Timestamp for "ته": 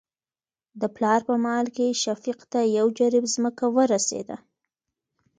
2.51-2.59